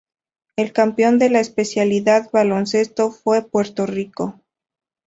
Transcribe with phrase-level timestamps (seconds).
[0.55, 4.41] El campeón de la especialidad Baloncesto fue Puerto Rico.